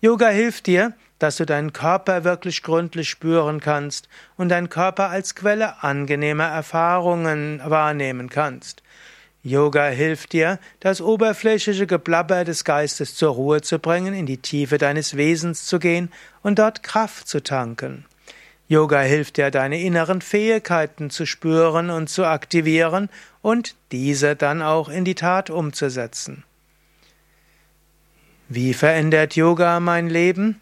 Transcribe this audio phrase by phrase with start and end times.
[0.00, 5.34] Yoga hilft dir, dass du deinen Körper wirklich gründlich spüren kannst und deinen Körper als
[5.34, 8.82] Quelle angenehmer Erfahrungen wahrnehmen kannst.
[9.42, 14.78] Yoga hilft dir, das oberflächliche Geblabber des Geistes zur Ruhe zu bringen, in die Tiefe
[14.78, 16.10] deines Wesens zu gehen
[16.42, 18.06] und dort Kraft zu tanken.
[18.68, 23.08] Yoga hilft dir, deine inneren Fähigkeiten zu spüren und zu aktivieren
[23.42, 26.42] und diese dann auch in die Tat umzusetzen.
[28.48, 30.60] Wie verändert Yoga mein Leben?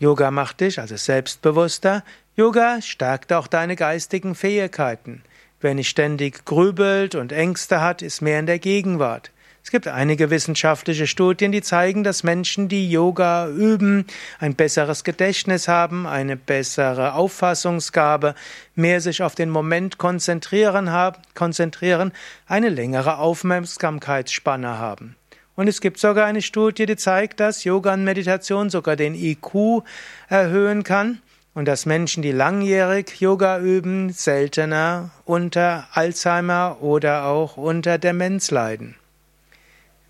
[0.00, 2.04] Yoga macht dich also selbstbewusster.
[2.36, 5.22] Yoga stärkt auch deine geistigen Fähigkeiten.
[5.60, 9.30] Wer nicht ständig grübelt und Ängste hat, ist mehr in der Gegenwart.
[9.64, 14.04] Es gibt einige wissenschaftliche Studien, die zeigen, dass Menschen, die Yoga üben,
[14.38, 18.34] ein besseres Gedächtnis haben, eine bessere Auffassungsgabe,
[18.74, 22.12] mehr sich auf den Moment konzentrieren, haben, konzentrieren
[22.46, 25.16] eine längere Aufmerksamkeitsspanne haben.
[25.56, 29.82] Und es gibt sogar eine Studie, die zeigt, dass Yoga und Meditation sogar den IQ
[30.28, 31.22] erhöhen kann
[31.54, 38.96] und dass Menschen, die langjährig Yoga üben, seltener unter Alzheimer oder auch unter Demenz leiden.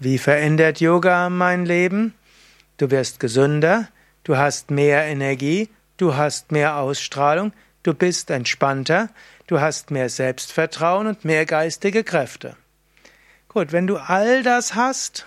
[0.01, 2.15] Wie verändert Yoga mein Leben?
[2.79, 3.89] Du wirst gesünder,
[4.25, 7.53] du hast mehr Energie, du hast mehr Ausstrahlung,
[7.85, 9.09] du bist entspannter,
[9.47, 12.57] du hast mehr Selbstvertrauen und mehr geistige Kräfte.
[13.49, 15.27] Gut, wenn du all das hast,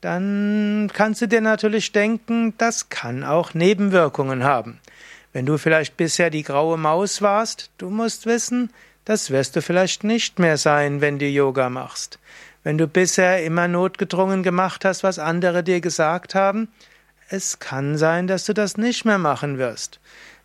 [0.00, 4.80] dann kannst du dir natürlich denken, das kann auch Nebenwirkungen haben.
[5.34, 8.70] Wenn du vielleicht bisher die graue Maus warst, du musst wissen,
[9.04, 12.18] das wirst du vielleicht nicht mehr sein, wenn du Yoga machst.
[12.68, 16.68] Wenn du bisher immer notgedrungen gemacht hast, was andere dir gesagt haben,
[17.30, 20.00] es kann sein, dass du das nicht mehr machen wirst.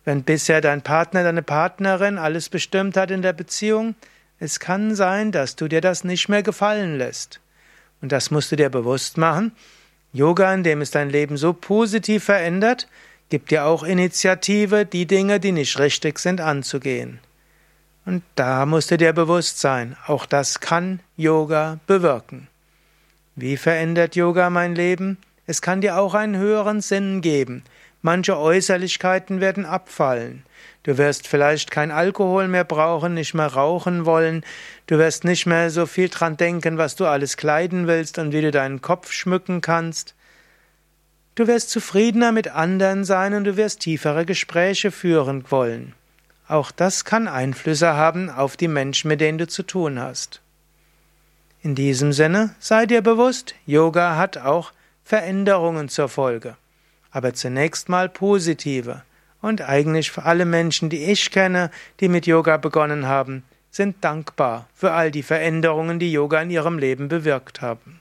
[0.06, 3.94] Wenn bisher dein Partner, deine Partnerin alles bestimmt hat in der Beziehung,
[4.38, 7.40] es kann sein, dass du dir das nicht mehr gefallen lässt.
[8.00, 9.52] Und das musst du dir bewusst machen.
[10.14, 12.88] Yoga, in dem es dein Leben so positiv verändert,
[13.28, 17.20] gibt dir auch Initiative, die Dinge, die nicht richtig sind, anzugehen.
[18.06, 22.48] Und da musst du dir bewusst sein, auch das kann Yoga bewirken.
[23.34, 25.18] Wie verändert Yoga mein Leben?
[25.46, 27.64] Es kann dir auch einen höheren Sinn geben.
[28.02, 30.44] Manche Äußerlichkeiten werden abfallen.
[30.82, 34.44] Du wirst vielleicht kein Alkohol mehr brauchen, nicht mehr rauchen wollen.
[34.86, 38.42] Du wirst nicht mehr so viel dran denken, was du alles kleiden willst und wie
[38.42, 40.14] du deinen Kopf schmücken kannst.
[41.34, 45.94] Du wirst zufriedener mit anderen sein und du wirst tiefere Gespräche führen wollen.
[46.46, 50.40] Auch das kann Einflüsse haben auf die Menschen, mit denen du zu tun hast.
[51.62, 54.72] In diesem Sinne sei dir bewusst, Yoga hat auch
[55.04, 56.56] Veränderungen zur Folge,
[57.10, 59.02] aber zunächst mal positive.
[59.40, 61.70] Und eigentlich für alle Menschen, die ich kenne,
[62.00, 66.78] die mit Yoga begonnen haben, sind dankbar für all die Veränderungen, die Yoga in ihrem
[66.78, 68.00] Leben bewirkt haben.